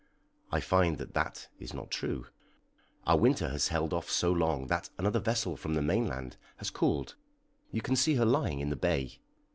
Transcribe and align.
I 0.51 0.61
find 0.61 0.97
that 0.97 1.13
that 1.13 1.47
is 1.59 1.75
not 1.75 1.91
true. 1.91 2.25
Our 3.05 3.19
winter 3.19 3.49
has 3.49 3.67
held 3.67 3.93
off 3.93 4.09
so 4.09 4.31
long 4.31 4.65
that 4.65 4.89
another 4.97 5.19
vessel 5.19 5.55
from 5.55 5.75
the 5.75 5.81
mainland 5.83 6.37
has 6.57 6.71
called 6.71 7.13
you 7.71 7.83
can 7.83 7.95
see 7.95 8.15
her 8.15 8.25
lying 8.25 8.61
in 8.61 8.71
the 8.71 8.75
bay. 8.75 9.19